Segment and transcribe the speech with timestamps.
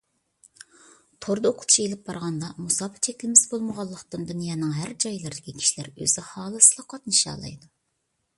[1.25, 7.73] توردا ئوقۇتۇش ئېلىپ بارغاندا مۇساپە چەكلىمىسى بولمىغانلىقتىن، دۇنيانىڭ ھەر جايلىرىدىكى كىشىلەر ئۆزى خالىسىلا قاتنىشالايدۇ.